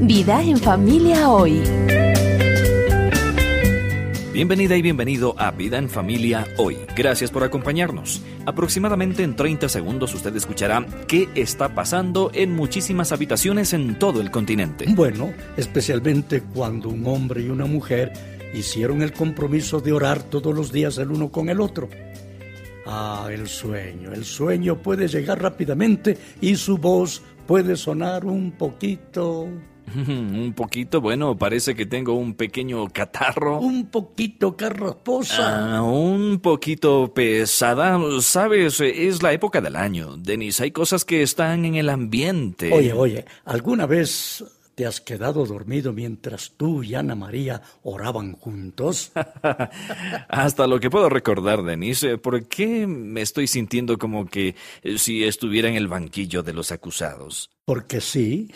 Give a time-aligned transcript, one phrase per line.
[0.00, 1.62] Vida en familia hoy.
[4.30, 6.76] Bienvenida y bienvenido a Vida en Familia hoy.
[6.94, 8.22] Gracias por acompañarnos.
[8.44, 14.30] Aproximadamente en 30 segundos usted escuchará qué está pasando en muchísimas habitaciones en todo el
[14.30, 14.84] continente.
[14.90, 18.12] Bueno, especialmente cuando un hombre y una mujer
[18.52, 21.88] hicieron el compromiso de orar todos los días el uno con el otro.
[22.84, 24.12] Ah, el sueño.
[24.12, 29.48] El sueño puede llegar rápidamente y su voz puede sonar un poquito
[29.96, 33.58] Un poquito, bueno, parece que tengo un pequeño catarro.
[33.58, 35.76] Un poquito carrasposa.
[35.76, 37.98] Ah, un poquito pesada.
[38.20, 40.16] Sabes, es la época del año.
[40.16, 42.72] Denis, hay cosas que están en el ambiente.
[42.72, 44.44] Oye, oye, ¿alguna vez
[44.76, 49.10] ¿Te has quedado dormido mientras tú y Ana María oraban juntos?
[50.28, 55.24] Hasta lo que puedo recordar, Denise, ¿por qué me estoy sintiendo como que eh, si
[55.24, 57.55] estuviera en el banquillo de los acusados?
[57.66, 58.48] Porque sí.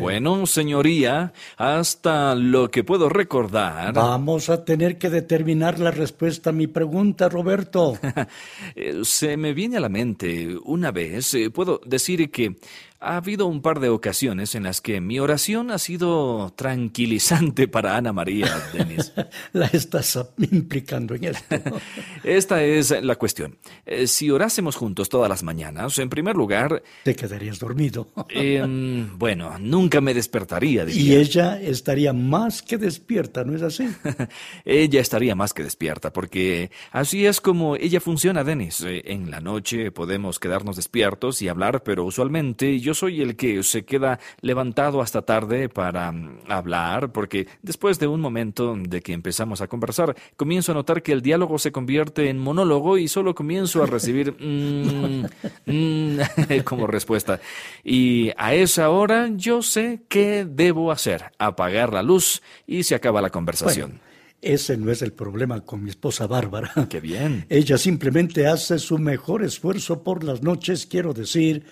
[0.00, 3.92] bueno, señoría, hasta lo que puedo recordar.
[3.92, 7.98] Vamos a tener que determinar la respuesta a mi pregunta, Roberto.
[8.74, 12.56] Eh, se me viene a la mente una vez, eh, puedo decir que
[13.00, 17.96] ha habido un par de ocasiones en las que mi oración ha sido tranquilizante para
[17.96, 19.12] Ana María, Denis.
[19.52, 21.56] la estás implicando en esto.
[22.24, 23.58] Esta es la cuestión.
[23.84, 26.82] Eh, si orásemos juntos todas las mañanas, en primer lugar...
[27.04, 28.08] Te quedarías dormido.
[29.16, 30.84] Bueno, nunca me despertaría.
[30.88, 33.88] Y ella estaría más que despierta, ¿no es así?
[34.64, 38.80] ella estaría más que despierta, porque así es como ella funciona, Denis.
[38.82, 43.62] Eh, en la noche podemos quedarnos despiertos y hablar, pero usualmente yo soy el que
[43.62, 49.12] se queda levantado hasta tarde para mm, hablar, porque después de un momento de que
[49.12, 53.34] empezamos a conversar, comienzo a notar que el diálogo se convierte en monólogo y solo
[53.34, 55.24] comienzo a recibir mm,
[55.66, 56.18] mm,
[56.64, 57.40] como respuesta.
[57.84, 63.20] Y a esa hora yo sé qué debo hacer, apagar la luz y se acaba
[63.20, 64.00] la conversación.
[64.42, 66.70] Ese no es el problema con mi esposa Bárbara.
[66.90, 67.46] Qué bien.
[67.48, 71.64] Ella simplemente hace su mejor esfuerzo por las noches, quiero decir,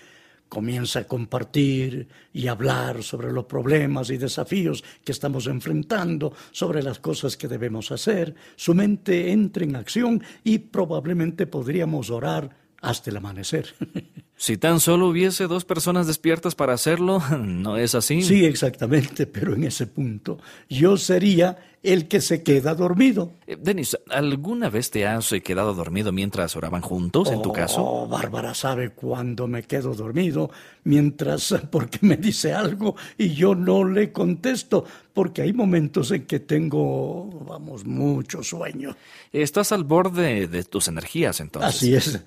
[0.49, 6.99] comienza a compartir y hablar sobre los problemas y desafíos que estamos enfrentando, sobre las
[6.99, 13.17] cosas que debemos hacer, su mente entra en acción y probablemente podríamos orar hasta el
[13.17, 13.73] amanecer.
[14.37, 18.21] Si tan solo hubiese dos personas despiertas para hacerlo, ¿no es así?
[18.21, 23.31] Sí, exactamente, pero en ese punto yo sería el que se queda dormido.
[23.47, 27.81] Eh, Denis, ¿alguna vez te has quedado dormido mientras oraban juntos, en tu caso?
[27.81, 30.49] Oh, Bárbara sabe cuándo me quedo dormido,
[30.83, 36.39] mientras, porque me dice algo y yo no le contesto, porque hay momentos en que
[36.41, 38.97] tengo, vamos, mucho sueño.
[39.31, 41.75] Estás al borde de tus energías, entonces.
[41.75, 42.19] Así es.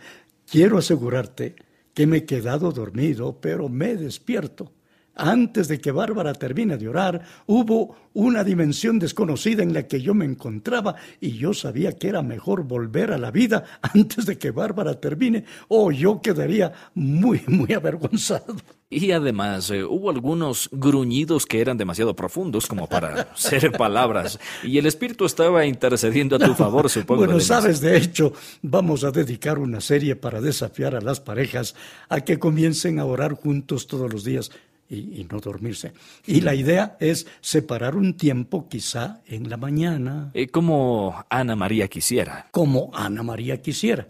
[0.51, 1.57] Quiero asegurarte
[1.93, 4.73] que me he quedado dormido, pero me despierto.
[5.19, 10.15] Antes de que Bárbara termine de orar, hubo una dimensión desconocida en la que yo
[10.15, 14.53] me encontraba y yo sabía que era mejor volver a la vida antes de que
[14.53, 18.55] Bárbara termine o yo quedaría muy, muy avergonzado.
[18.91, 24.79] Y además eh, hubo algunos gruñidos que eran demasiado profundos como para ser palabras y
[24.79, 27.27] el Espíritu estaba intercediendo a tu favor, supongo.
[27.27, 31.75] Bueno, sabes, de hecho, vamos a dedicar una serie para desafiar a las parejas
[32.09, 34.53] a que comiencen a orar juntos todos los días
[34.89, 35.93] y, no dormirse.
[36.27, 40.31] Y la idea es separar un tiempo quizá en la mañana.
[40.35, 42.49] Eh, como Ana María quisiera.
[42.51, 44.07] Como Ana María quisiera.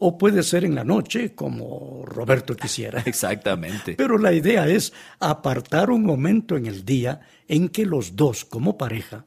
[0.00, 3.00] O puede ser en la noche, como Roberto quisiera.
[3.06, 3.94] Exactamente.
[3.94, 8.76] Pero la idea es apartar un momento en el día en que los dos, como
[8.76, 9.24] pareja,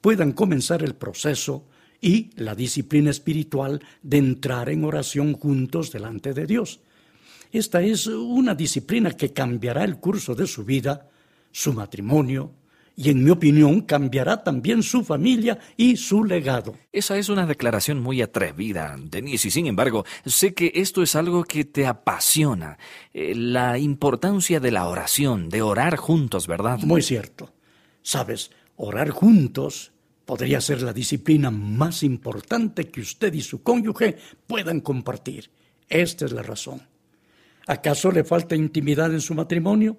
[0.00, 1.66] puedan comenzar el proceso
[2.00, 6.80] y la disciplina espiritual de entrar en oración juntos delante de Dios.
[7.50, 11.08] Esta es una disciplina que cambiará el curso de su vida,
[11.50, 12.52] su matrimonio,
[13.00, 16.74] y en mi opinión cambiará también su familia y su legado.
[16.92, 21.44] Esa es una declaración muy atrevida, Denise, y sin embargo, sé que esto es algo
[21.44, 22.76] que te apasiona,
[23.14, 26.80] eh, la importancia de la oración, de orar juntos, ¿verdad?
[26.80, 27.52] Muy cierto.
[28.02, 29.92] Sabes, orar juntos
[30.26, 34.18] podría ser la disciplina más importante que usted y su cónyuge
[34.48, 35.50] puedan compartir.
[35.88, 36.82] Esta es la razón.
[37.68, 39.98] ¿Acaso le falta intimidad en su matrimonio?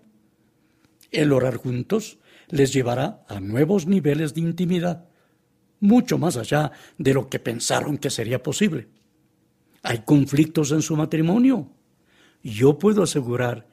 [1.11, 2.17] El orar juntos
[2.47, 5.05] les llevará a nuevos niveles de intimidad,
[5.79, 8.87] mucho más allá de lo que pensaron que sería posible.
[9.83, 11.69] ¿Hay conflictos en su matrimonio?
[12.41, 13.67] Yo puedo asegurar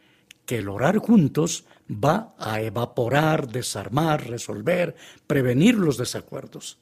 [0.44, 4.94] que el orar juntos va a evaporar, desarmar, resolver,
[5.26, 6.78] prevenir los desacuerdos.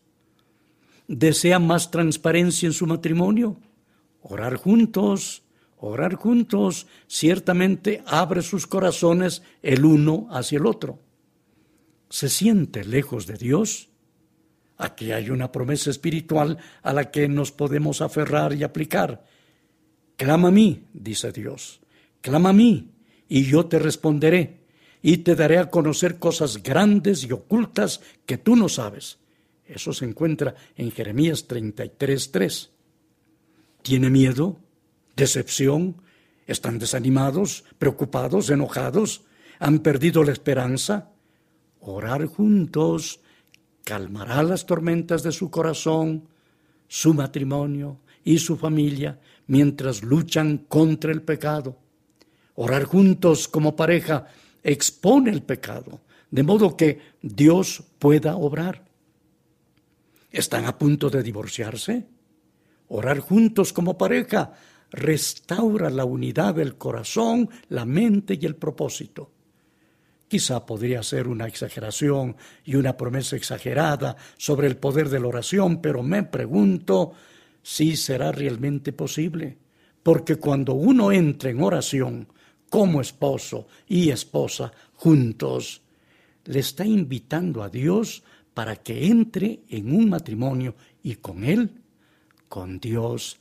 [1.06, 3.56] ¿Desea más transparencia en su matrimonio?
[4.20, 5.43] Orar juntos
[5.86, 10.98] Orar juntos ciertamente abre sus corazones el uno hacia el otro.
[12.08, 13.90] se siente lejos de Dios,
[14.78, 19.26] aquí hay una promesa espiritual a la que nos podemos aferrar y aplicar.
[20.16, 21.82] Clama a mí, dice Dios,
[22.22, 22.92] clama a mí,
[23.28, 24.60] y yo te responderé,
[25.02, 29.18] y te daré a conocer cosas grandes y ocultas que tú no sabes.
[29.66, 32.70] Eso se encuentra en Jeremías 33.3.
[33.82, 34.64] ¿Tiene miedo?
[35.16, 36.02] ¿Decepción?
[36.46, 39.22] ¿Están desanimados, preocupados, enojados?
[39.58, 41.10] ¿Han perdido la esperanza?
[41.80, 43.20] Orar juntos
[43.84, 46.28] calmará las tormentas de su corazón,
[46.88, 51.76] su matrimonio y su familia mientras luchan contra el pecado.
[52.56, 54.26] Orar juntos como pareja
[54.62, 56.00] expone el pecado,
[56.30, 58.84] de modo que Dios pueda obrar.
[60.30, 62.06] ¿Están a punto de divorciarse?
[62.88, 64.52] Orar juntos como pareja
[64.94, 69.30] restaura la unidad del corazón, la mente y el propósito.
[70.28, 75.80] Quizá podría ser una exageración y una promesa exagerada sobre el poder de la oración,
[75.80, 77.12] pero me pregunto
[77.62, 79.58] si será realmente posible.
[80.02, 82.28] Porque cuando uno entra en oración
[82.68, 85.82] como esposo y esposa juntos,
[86.44, 91.70] le está invitando a Dios para que entre en un matrimonio y con Él,
[92.48, 93.38] con Dios,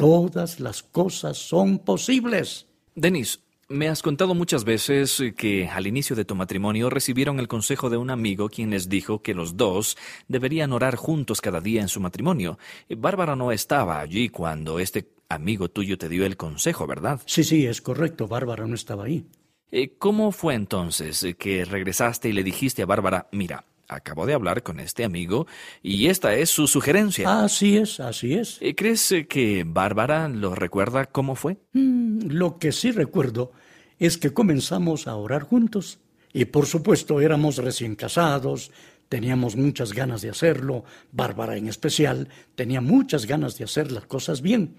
[0.00, 2.66] todas las cosas son posibles.
[2.94, 7.90] Denis, me has contado muchas veces que al inicio de tu matrimonio recibieron el consejo
[7.90, 11.88] de un amigo quien les dijo que los dos deberían orar juntos cada día en
[11.88, 12.58] su matrimonio.
[12.88, 17.20] Bárbara no estaba allí cuando este amigo tuyo te dio el consejo, ¿verdad?
[17.26, 18.26] Sí, sí, es correcto.
[18.26, 19.26] Bárbara no estaba ahí.
[19.70, 24.62] Eh, ¿Cómo fue entonces que regresaste y le dijiste a Bárbara, mira, acabo de hablar
[24.62, 25.46] con este amigo
[25.82, 27.42] y esta es su sugerencia?
[27.42, 28.58] Así es, así es.
[28.60, 31.58] Eh, ¿Crees que Bárbara lo recuerda cómo fue?
[31.72, 33.52] Mm, lo que sí recuerdo
[33.98, 35.98] es que comenzamos a orar juntos.
[36.32, 38.70] Y por supuesto éramos recién casados,
[39.08, 44.40] teníamos muchas ganas de hacerlo, Bárbara en especial tenía muchas ganas de hacer las cosas
[44.40, 44.76] bien.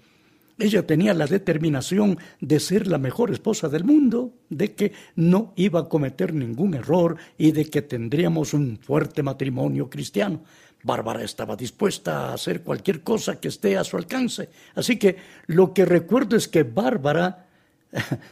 [0.61, 5.79] Ella tenía la determinación de ser la mejor esposa del mundo, de que no iba
[5.79, 10.43] a cometer ningún error y de que tendríamos un fuerte matrimonio cristiano.
[10.83, 14.49] Bárbara estaba dispuesta a hacer cualquier cosa que esté a su alcance.
[14.75, 15.15] Así que
[15.47, 17.47] lo que recuerdo es que Bárbara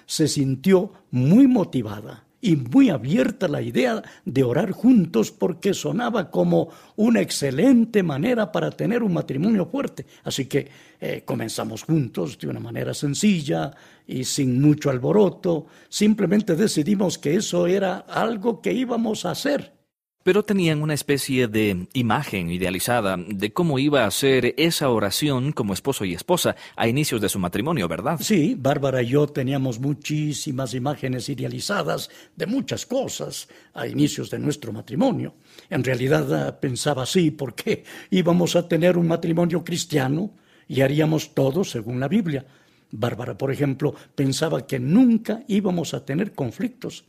[0.06, 6.70] se sintió muy motivada y muy abierta la idea de orar juntos porque sonaba como
[6.96, 10.06] una excelente manera para tener un matrimonio fuerte.
[10.24, 10.70] Así que
[11.02, 13.72] eh, comenzamos juntos de una manera sencilla
[14.08, 15.68] y sin mucho alboroto.
[15.90, 19.79] Simplemente decidimos que eso era algo que íbamos a hacer
[20.24, 25.74] pero tenían una especie de imagen idealizada de cómo iba a ser esa oración como
[25.74, 28.20] esposo y esposa a inicios de su matrimonio, ¿verdad?
[28.22, 34.74] Sí, Bárbara y yo teníamos muchísimas imágenes idealizadas de muchas cosas a inicios de nuestro
[34.74, 35.36] matrimonio.
[35.70, 40.32] En realidad ah, pensaba así porque íbamos a tener un matrimonio cristiano
[40.68, 42.46] y haríamos todo según la Biblia.
[42.92, 47.06] Bárbara, por ejemplo, pensaba que nunca íbamos a tener conflictos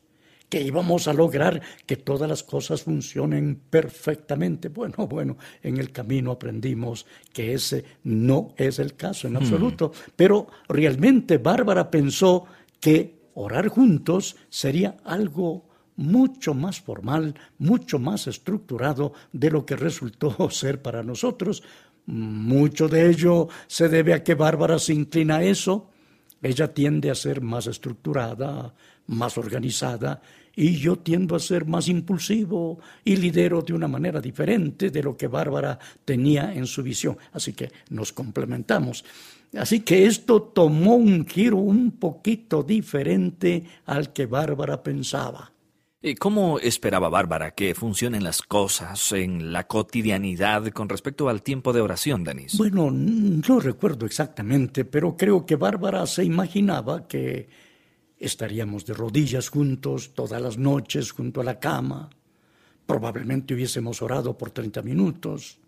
[0.50, 4.68] que íbamos a lograr que todas las cosas funcionen perfectamente.
[4.68, 9.36] Bueno, bueno, en el camino aprendimos que ese no es el caso en hmm.
[9.38, 12.44] absoluto, pero realmente Bárbara pensó
[12.80, 20.34] que orar juntos sería algo mucho más formal, mucho más estructurado de lo que resultó
[20.50, 21.62] ser para nosotros.
[22.06, 25.90] Mucho de ello se debe a que Bárbara se inclina a eso.
[26.42, 28.74] Ella tiende a ser más estructurada,
[29.06, 30.22] más organizada
[30.60, 35.16] y yo tiendo a ser más impulsivo y lidero de una manera diferente de lo
[35.16, 37.16] que Bárbara tenía en su visión.
[37.32, 39.02] Así que nos complementamos.
[39.56, 45.50] Así que esto tomó un giro un poquito diferente al que Bárbara pensaba.
[46.02, 51.72] ¿Y ¿Cómo esperaba Bárbara que funcionen las cosas en la cotidianidad con respecto al tiempo
[51.72, 52.58] de oración, Denis?
[52.58, 57.48] Bueno, no recuerdo exactamente, pero creo que Bárbara se imaginaba que
[58.20, 62.10] estaríamos de rodillas juntos todas las noches junto a la cama.
[62.86, 65.58] Probablemente hubiésemos orado por 30 minutos.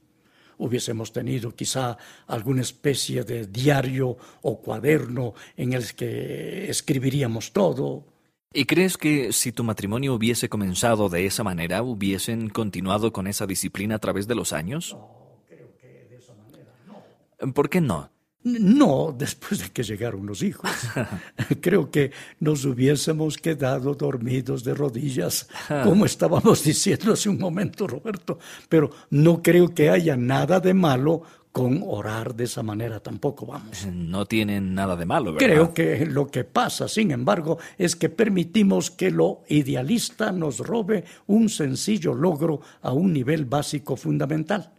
[0.58, 8.04] Hubiésemos tenido quizá alguna especie de diario o cuaderno en el que escribiríamos todo.
[8.52, 13.46] ¿Y crees que si tu matrimonio hubiese comenzado de esa manera, hubiesen continuado con esa
[13.46, 14.92] disciplina a través de los años?
[14.92, 17.52] No, creo que de esa manera no.
[17.54, 18.11] ¿Por qué no?
[18.44, 20.70] No, después de que llegaron los hijos.
[21.60, 25.48] Creo que nos hubiésemos quedado dormidos de rodillas,
[25.84, 28.38] como estábamos diciendo hace un momento, Roberto.
[28.68, 31.22] Pero no creo que haya nada de malo
[31.52, 33.86] con orar de esa manera tampoco vamos.
[33.86, 35.46] No tienen nada de malo, ¿verdad?
[35.46, 41.04] Creo que lo que pasa, sin embargo, es que permitimos que lo idealista nos robe
[41.26, 44.72] un sencillo logro a un nivel básico fundamental.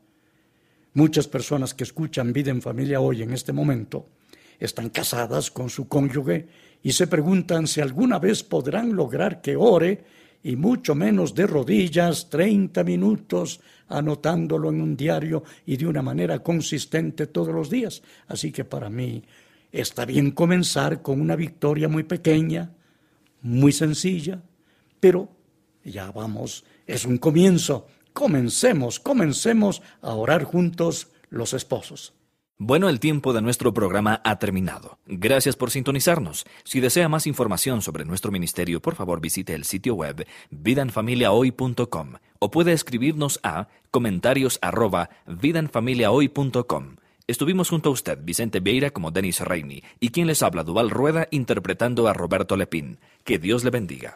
[0.95, 4.09] Muchas personas que escuchan vida en familia hoy en este momento
[4.59, 6.47] están casadas con su cónyuge
[6.83, 10.03] y se preguntan si alguna vez podrán lograr que ore
[10.43, 16.43] y mucho menos de rodillas 30 minutos anotándolo en un diario y de una manera
[16.43, 18.03] consistente todos los días.
[18.27, 19.23] Así que para mí
[19.71, 22.71] está bien comenzar con una victoria muy pequeña,
[23.41, 24.43] muy sencilla,
[24.99, 25.29] pero
[25.83, 27.87] ya vamos, es un comienzo.
[28.13, 32.13] Comencemos, comencemos a orar juntos los esposos.
[32.59, 34.99] Bueno, el tiempo de nuestro programa ha terminado.
[35.07, 36.45] Gracias por sintonizarnos.
[36.63, 42.51] Si desea más información sobre nuestro ministerio, por favor visite el sitio web vidanfamiliahoy.com o
[42.51, 46.95] puede escribirnos a comentarios arroba vidanfamiliahoy.com.
[47.25, 51.27] Estuvimos junto a usted, Vicente Vieira, como Denis Reini, y quien les habla, Duval Rueda,
[51.31, 52.99] interpretando a Roberto Lepín.
[53.23, 54.15] Que Dios le bendiga.